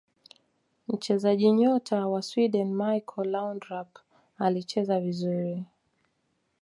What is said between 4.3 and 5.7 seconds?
alicheza vizuri